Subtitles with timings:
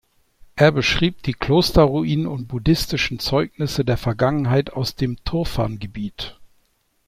[0.55, 6.39] Er beschrieb die Klosterruinen und buddhistischen Zeugnisse der Vergangenheit aus dem Turfan-Gebiet.